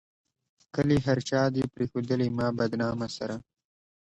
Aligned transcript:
کلي 0.75 0.97
هر 1.05 1.17
چا 1.29 1.41
دې 1.55 1.63
پريښودلي 1.73 2.27
ما 2.37 2.47
بدنامه 2.59 3.07
سره 3.17 3.35